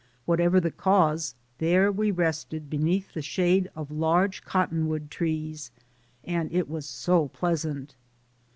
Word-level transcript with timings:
Whatever 0.25 0.59
the 0.59 0.71
cause, 0.71 1.35
there 1.59 1.91
we 1.91 2.09
rested 2.09 2.71
beneath 2.71 3.13
the 3.13 3.21
shade 3.21 3.69
of 3.75 3.91
large 3.91 4.43
cottonwood 4.43 5.11
trees, 5.11 5.69
and 6.23 6.51
it 6.51 6.67
was 6.67 6.87
so 6.87 7.27
pleasant. 7.27 7.93